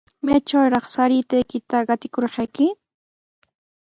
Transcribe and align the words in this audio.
¿Maytrawmi 0.25 0.79
saraykita 0.93 1.77
ratikurqayki? 1.87 2.65